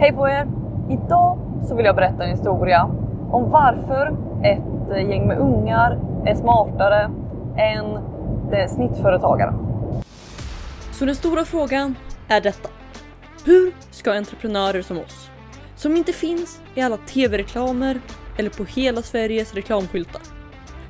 [0.00, 0.46] Hej på er!
[0.90, 2.82] Idag så vill jag berätta en historia
[3.30, 7.10] om varför ett gäng med ungar är smartare
[7.56, 7.98] än
[8.50, 9.54] det snittföretagaren.
[10.92, 11.94] Så den stora frågan
[12.28, 12.68] är detta.
[13.44, 15.30] Hur ska entreprenörer som oss,
[15.76, 18.00] som inte finns i alla tv-reklamer
[18.36, 20.22] eller på hela Sveriges reklamskyltar.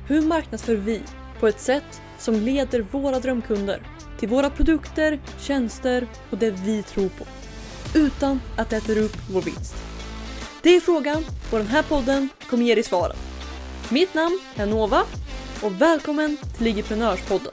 [0.07, 1.01] Hur marknadsför vi
[1.39, 3.79] på ett sätt som leder våra drömkunder
[4.19, 7.25] till våra produkter, tjänster och det vi tror på?
[7.95, 9.75] Utan att det äter upp vår vinst.
[10.63, 11.17] Det är frågan
[11.51, 13.15] och den här podden kommer ge dig svaren.
[13.91, 15.01] Mitt namn är Nova
[15.63, 17.51] och välkommen till Ligiprenörspodden.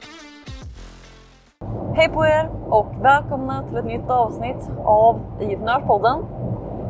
[1.95, 6.25] Hej på er och välkomna till ett nytt avsnitt av Ligiprenörspodden.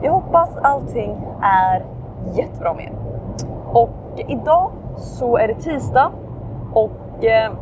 [0.03, 1.11] Jag hoppas allting
[1.43, 1.85] är
[2.35, 2.93] jättebra med er.
[3.65, 6.11] Och idag så är det tisdag
[6.73, 7.53] och eh,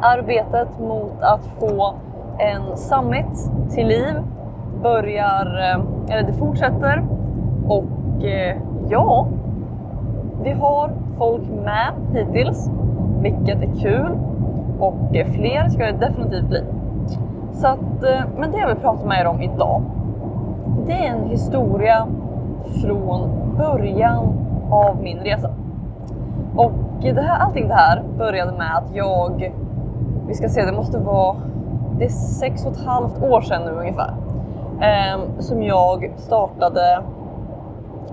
[0.00, 1.94] arbetet mot att få
[2.38, 4.14] en summit till liv
[4.82, 7.02] börjar, eh, eller det fortsätter.
[7.68, 8.56] Och eh,
[8.88, 9.26] ja,
[10.42, 12.70] vi har folk med hittills,
[13.20, 14.18] vilket är kul.
[14.78, 16.64] Och eh, fler ska det definitivt bli.
[17.52, 17.78] Så att,
[18.38, 19.82] men det jag vill prata med er om idag,
[20.86, 22.06] det är en historia
[22.82, 24.24] från början
[24.70, 25.50] av min resa.
[26.56, 29.52] Och det här, allting det här började med att jag,
[30.26, 31.36] vi ska se, det måste vara,
[31.98, 34.14] det är sex och ett halvt år sedan nu ungefär,
[34.82, 37.02] eh, som jag startade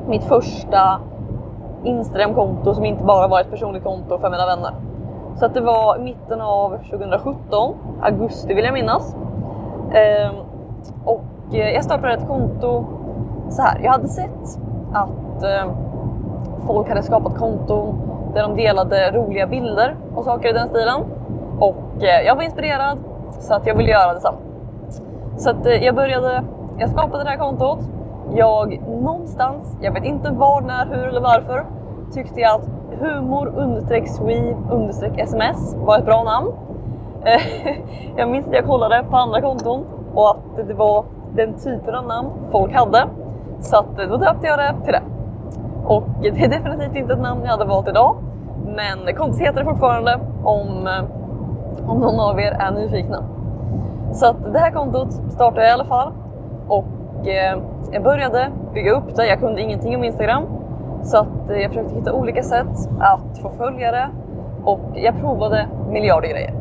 [0.08, 1.00] mitt första
[1.84, 4.74] Instagram-konto som inte bara var ett personligt konto för mina vänner.
[5.36, 9.16] Så att det var i mitten av 2017, augusti vill jag minnas.
[9.94, 10.42] Ehm, eh,
[11.06, 12.86] och jag startade ett konto
[13.50, 13.80] så här.
[13.84, 14.60] Jag hade sett
[14.94, 15.72] att eh,
[16.68, 18.02] folk hade skapat konton
[18.34, 21.02] där de delade roliga bilder och saker i den stilen.
[21.60, 22.98] Och eh, jag var inspirerad
[23.40, 24.38] så att jag ville göra detsamma.
[25.38, 26.44] Så att eh, jag började,
[26.80, 27.80] jag skapade det här kontot.
[28.34, 31.66] Jag någonstans, jag vet inte var, när, hur eller varför,
[32.14, 32.68] tyckte jag att
[33.00, 36.52] humor understreck swe understreck sms var ett bra namn.
[37.24, 37.74] Eh,
[38.18, 41.06] jag minns att jag kollade på andra konton och att det var
[41.36, 43.08] den typen av namn folk hade.
[43.60, 45.04] Så att eh, då döpte jag det till det.
[45.86, 48.16] Och det är definitivt inte ett namn jag hade valt idag.
[48.66, 53.24] Men kontot heter det fortfarande om, eh, om någon av er är nyfikna.
[54.14, 56.12] Så att det här kontot startade jag i alla fall.
[56.70, 57.60] Och eh,
[57.92, 59.28] jag började bygga upp det.
[59.28, 60.44] Jag kunde ingenting om Instagram.
[61.04, 64.10] Så att eh, jag försökte hitta olika sätt att få följare.
[64.64, 66.54] Och jag provade miljarder grejer.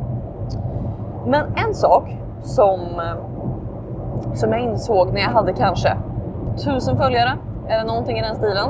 [1.27, 5.97] Men en sak som, eh, som jag insåg när jag hade kanske
[6.65, 7.31] tusen följare
[7.69, 8.69] eller någonting i den stilen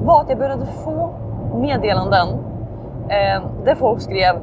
[0.00, 1.14] var att jag började få
[1.54, 2.28] meddelanden
[3.08, 4.34] eh, där folk skrev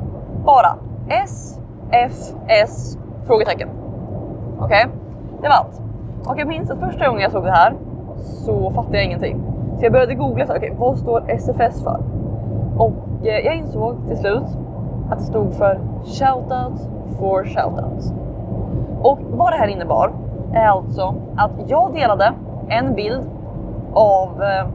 [0.45, 0.77] bara
[1.09, 1.59] S,
[1.91, 2.11] F,
[2.47, 2.97] S,
[3.27, 3.69] frågetecken.
[4.59, 4.99] Okej, okay?
[5.41, 5.82] det var allt.
[6.27, 7.73] Och jag minns att första gången jag såg det här
[8.17, 9.41] så fattade jag ingenting.
[9.77, 11.99] Så jag började googla, okej, okay, vad står SFS för?
[12.77, 14.43] Och eh, jag insåg till slut
[15.09, 16.89] att det stod för Shoutout
[17.19, 18.13] for shoutouts.
[19.01, 20.11] Och vad det här innebar
[20.53, 22.33] är alltså att jag delade
[22.67, 23.23] en bild
[23.93, 24.67] av eh,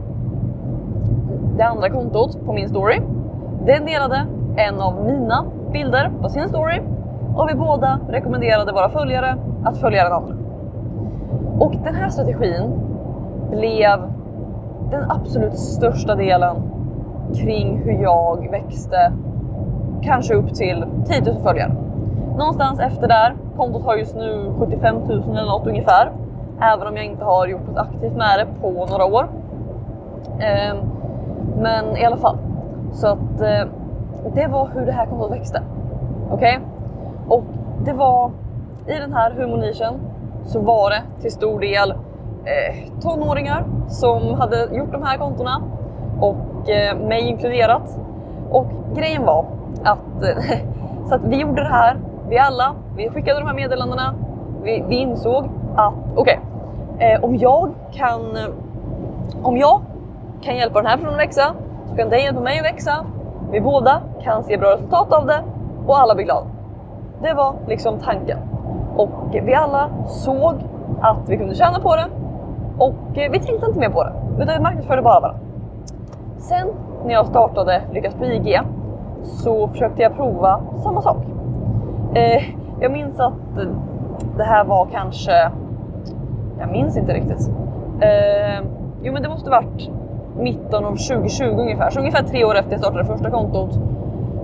[1.57, 3.01] det andra kontot på min story.
[3.65, 6.81] Den delade en av mina bilder på sin story
[7.35, 10.38] och vi båda rekommenderade våra följare att följa den andra.
[11.59, 12.71] Och den här strategin
[13.49, 13.99] blev
[14.91, 16.55] den absolut största delen
[17.33, 19.11] kring hur jag växte
[20.01, 21.75] kanske upp till 10 000 följare.
[22.37, 26.11] Någonstans efter där, kontot har just nu 75 000 eller något ungefär.
[26.61, 29.27] Även om jag inte har gjort något aktivt med det på några år.
[30.39, 30.77] Ehm,
[31.61, 32.37] men i alla fall.
[32.93, 33.67] Så att eh,
[34.33, 35.61] det var hur det här kontot växte.
[36.31, 36.57] Okej?
[36.57, 37.37] Okay?
[37.37, 37.43] Och
[37.85, 38.31] det var
[38.87, 39.93] i den här humornischen
[40.45, 45.61] så var det till stor del eh, tonåringar som hade gjort de här kontona
[46.19, 47.99] och eh, mig inkluderat.
[48.51, 49.45] Och grejen var
[49.83, 50.57] att, eh,
[51.09, 51.97] så att vi gjorde det här,
[52.29, 54.15] vi alla, vi skickade de här meddelandena.
[54.63, 56.39] Vi, vi insåg att okej,
[56.95, 58.43] okay, eh, om jag kan eh,
[59.43, 59.81] om jag
[60.41, 61.53] kan hjälpa den här personen att växa
[61.89, 63.05] så kan den hjälpa mig att växa.
[63.51, 65.43] Vi båda kan se bra resultat av det
[65.87, 66.47] och alla blir glada.
[67.21, 68.37] Det var liksom tanken.
[68.99, 70.55] Och vi alla såg
[71.01, 72.05] att vi kunde tjäna på det
[72.77, 74.13] och eh, vi tänkte inte mer på det
[74.43, 75.39] utan vi marknadsförde bara varandra.
[76.37, 76.67] Sen
[77.05, 78.61] när jag startade Lyckas på IG
[79.23, 81.17] så försökte jag prova samma sak.
[82.13, 82.43] Eh,
[82.79, 83.33] jag minns att
[84.37, 85.51] det här var kanske,
[86.59, 87.49] jag minns inte riktigt.
[88.01, 88.65] Eh,
[89.03, 89.89] jo men det måste varit
[90.37, 93.79] mitten av 2020 ungefär, så ungefär tre år efter jag startade första kontot.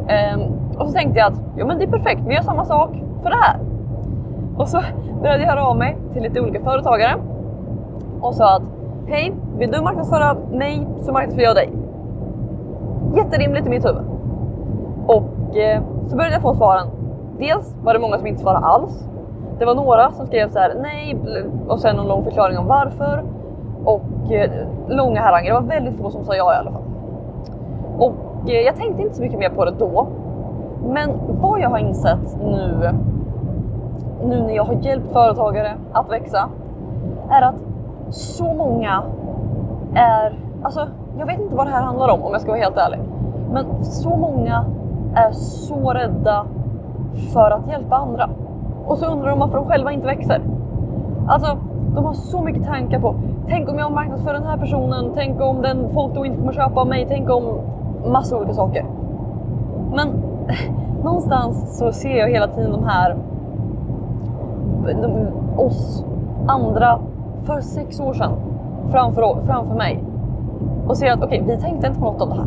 [0.08, 0.40] Eh,
[0.78, 2.90] och så tänkte jag att jo, men det är perfekt, vi gör samma sak
[3.24, 3.60] för det här.
[4.58, 4.82] Och så
[5.22, 7.16] började jag höra av mig till lite olika företagare
[8.22, 8.64] och sa att
[9.08, 11.70] hej, vill du marknadsföra mig så marknadsför jag dig.
[13.16, 14.04] Jätterimligt i mitt huvud.
[15.08, 16.88] Och eh, så började jag få svaren.
[17.40, 19.10] Dels var det många som inte svarade alls.
[19.60, 21.18] Det var några som skrev så här nej
[21.68, 23.24] och sen någon lång förklaring om varför.
[23.86, 24.52] Och eh,
[24.88, 25.54] långa haranger.
[25.54, 26.84] Det var väldigt få som sa ja i alla fall.
[28.00, 30.08] Och eh, jag tänkte inte så mycket mer på det då.
[30.88, 32.90] Men vad jag har insett nu,
[34.26, 36.50] nu när jag har hjälpt företagare att växa,
[37.30, 37.56] är att
[38.10, 39.04] så många
[39.96, 40.88] är, alltså
[41.18, 43.00] jag vet inte vad det här handlar om om jag ska vara helt ärlig.
[43.52, 44.66] Men så många
[45.16, 46.46] är så rädda
[47.34, 48.30] för att hjälpa andra.
[48.86, 50.42] Och så undrar de varför de själva inte växer.
[51.28, 51.58] Alltså,
[51.96, 53.16] de har så mycket tankar på,
[53.48, 56.82] tänk om jag marknadsför den här personen, tänk om den folk då inte kommer köpa
[56.82, 57.44] av mig, tänk om
[58.06, 58.86] massa olika saker.
[59.96, 60.08] Men
[61.04, 63.16] någonstans så ser jag hela tiden de här,
[64.94, 65.28] de,
[65.58, 66.06] oss
[66.48, 67.00] andra
[67.46, 68.32] för sex år sedan
[68.92, 70.04] framför, framför mig
[70.88, 72.46] och ser att okej, okay, vi tänkte inte på något av det här.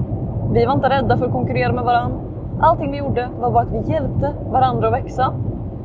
[0.52, 2.18] Vi var inte rädda för att konkurrera med varandra.
[2.60, 5.32] Allting vi gjorde var bara att vi hjälpte varandra att växa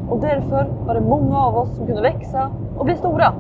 [0.10, 3.34] och därför var det många av oss som kunde växa och bli stora.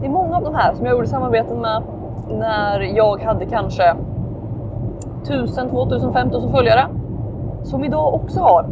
[0.00, 1.82] Det är många av de här som jag gjorde samarbeten med
[2.28, 3.94] när jag hade kanske
[5.22, 6.86] 1000, 2000, 5000 följare
[7.62, 8.66] som idag också har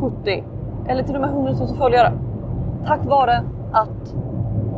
[0.00, 0.44] 70
[0.86, 2.12] eller till och med 100 000 följare.
[2.86, 3.42] Tack vare
[3.72, 4.14] att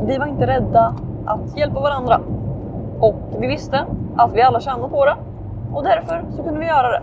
[0.05, 0.95] vi var inte rädda
[1.25, 2.21] att hjälpa varandra
[2.99, 3.85] och vi visste
[4.17, 5.15] att vi alla tjänade på det
[5.73, 7.01] och därför så kunde vi göra det.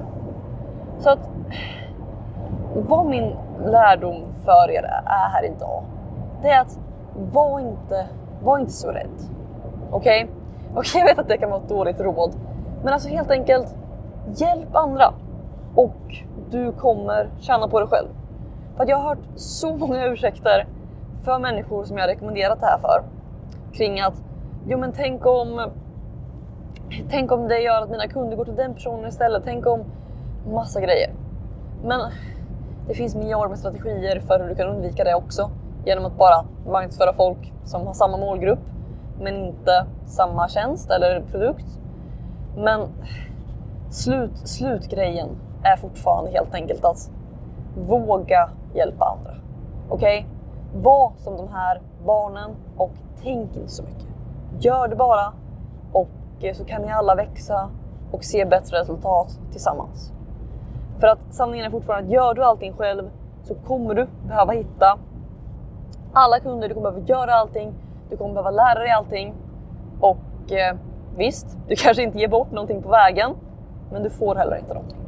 [0.99, 1.31] Så att
[2.75, 5.83] vad min lärdom för er är här idag,
[6.43, 6.79] det är att
[7.33, 8.07] var inte,
[8.43, 9.09] var inte så rädd.
[9.91, 10.25] Okej?
[10.25, 10.81] Okay?
[10.81, 11.01] okay?
[11.01, 12.35] jag vet att det kan vara ett dåligt råd,
[12.83, 13.77] men alltså helt enkelt
[14.37, 15.13] hjälp andra
[15.75, 18.09] och du kommer tjäna på det själv.
[18.77, 20.67] För att jag har hört så många ursäkter
[21.25, 23.03] för människor som jag rekommenderat det här för
[23.73, 24.23] kring att
[24.67, 25.71] jo men tänk om
[27.11, 29.43] Tänk om det gör att mina kunder går till den personen istället.
[29.45, 29.85] Tänk om
[30.53, 31.11] massa grejer.
[31.85, 32.01] Men
[32.89, 35.51] det finns miljarder med strategier för hur du kan undvika det också.
[35.85, 38.59] Genom att bara marknadsföra folk som har samma målgrupp
[39.21, 41.67] men inte samma tjänst eller produkt.
[42.57, 42.81] Men
[43.91, 45.29] slut, slutgrejen
[45.63, 47.11] är fortfarande helt enkelt att
[47.89, 49.35] våga hjälpa andra.
[49.89, 50.19] Okej?
[50.19, 50.34] Okay?
[50.75, 52.93] Var som de här barnen och
[53.23, 54.07] tänk inte så mycket.
[54.59, 55.33] Gör det bara
[55.93, 56.09] och
[56.41, 57.71] eh, så kan ni alla växa
[58.11, 60.13] och se bättre resultat tillsammans.
[60.99, 63.11] För att sanningen är fortfarande att gör du allting själv
[63.43, 64.99] så kommer du behöva hitta
[66.13, 67.75] alla kunder, du kommer behöva göra allting,
[68.11, 69.35] du kommer behöva lära dig allting.
[70.01, 70.77] Och eh,
[71.17, 73.35] visst, du kanske inte ger bort någonting på vägen,
[73.93, 74.99] men du får heller inte någonting.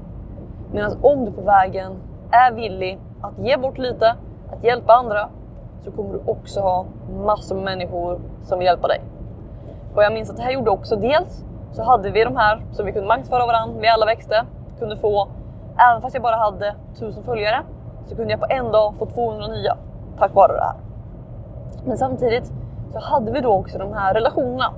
[0.72, 1.92] Medan om du på vägen
[2.30, 4.16] är villig att ge bort lite,
[4.52, 5.28] att hjälpa andra,
[5.84, 6.84] så kommer du också ha
[7.25, 9.00] massor med människor som vill hjälpa dig.
[9.94, 12.87] Och jag minns att det här gjorde också dels så hade vi de här som
[12.87, 14.46] vi kunde marknadsföra varandra, vi alla växte,
[14.78, 15.28] kunde få,
[15.90, 17.62] även fast jag bara hade 1000 följare,
[18.06, 19.76] så kunde jag på en dag få 200 nya
[20.19, 20.76] tack vare det här.
[21.84, 22.52] Men samtidigt
[22.93, 24.73] så hade vi då också de här relationerna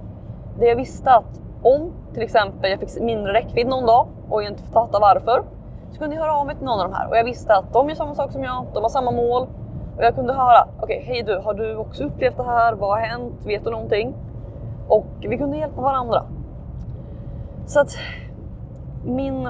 [0.59, 4.51] där jag visste att om till exempel jag fick mindre räckvidd någon dag och jag
[4.51, 5.43] inte fattade varför
[5.93, 7.73] så kunde jag höra av mig till någon av de här och jag visste att
[7.73, 9.47] de gör samma sak som jag, de har samma mål
[9.99, 12.73] och jag kunde höra okej, okay, hej du, har du också upplevt det här?
[12.73, 13.47] Vad har hänt?
[13.47, 14.15] Vet du någonting?
[14.89, 16.25] Och vi kunde hjälpa varandra.
[17.67, 17.97] Så att
[19.05, 19.49] min,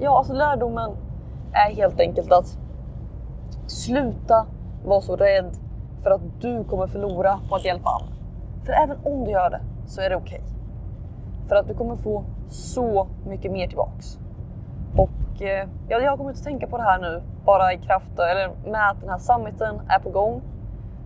[0.00, 0.90] ja alltså lärdomen
[1.52, 2.58] är helt enkelt att
[3.66, 4.46] sluta
[4.84, 5.56] vara så rädd
[6.02, 8.16] för att du kommer förlora på att hjälpa andra.
[8.64, 10.40] För även om du gör det så är det okej.
[10.40, 10.50] Okay.
[11.48, 14.18] För att du kommer få så mycket mer tillbaks.
[14.96, 18.18] Och eh, ja, jag har kommit att tänka på det här nu bara i kraft
[18.18, 20.42] eller med att den här summiten är på gång.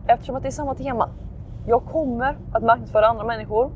[0.07, 1.09] Eftersom att det är samma tema.
[1.67, 3.71] Jag kommer att marknadsföra andra människor.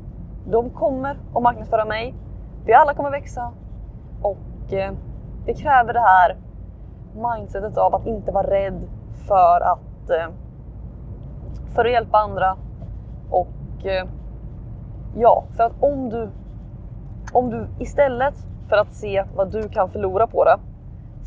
[0.45, 2.13] De kommer att marknadsföra mig.
[2.65, 3.51] Vi alla kommer växa
[4.21, 4.93] och eh,
[5.45, 6.37] det kräver det här
[7.13, 8.87] mindsetet av att inte vara rädd
[9.27, 10.27] för att eh,
[11.75, 12.57] för att hjälpa andra
[13.29, 14.07] och eh,
[15.15, 16.29] ja, för att om du
[17.33, 18.35] om du istället
[18.69, 20.57] för att se vad du kan förlora på det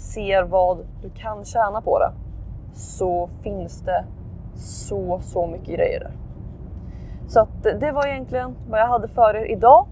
[0.02, 2.12] ser vad du kan tjäna på det
[2.74, 4.04] så finns det
[4.56, 6.12] så, så mycket grejer där.
[7.28, 9.86] Så att det var egentligen vad jag hade för er idag.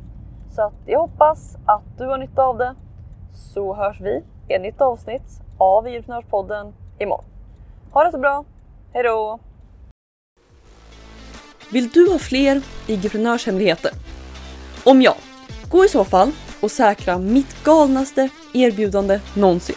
[0.57, 2.75] Så att jag hoppas att du har nytta av det.
[3.33, 7.25] Så hörs vi i ett nytt avsnitt av Entreprenörspodden imorgon.
[7.93, 8.45] Ha det så bra.
[8.93, 9.38] Hejdå!
[11.73, 13.90] Vill du ha fler IG-prenörshemligheter?
[14.85, 15.14] Om ja,
[15.71, 19.76] gå i så fall och säkra mitt galnaste erbjudande någonsin.